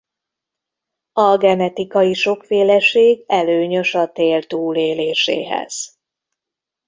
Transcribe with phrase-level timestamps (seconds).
[1.13, 5.97] A genetikai sokféleség előnyös a tél túléléséhez.